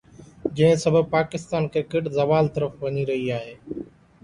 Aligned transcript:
جنهن 0.55 0.77
سبب 0.85 1.03
پاڪستان 1.13 1.61
ڪرڪيٽ 1.75 2.03
زوال 2.17 2.45
طرف 2.57 2.71
وڃي 2.85 3.03
رهي 3.13 3.31
آهي. 3.39 3.55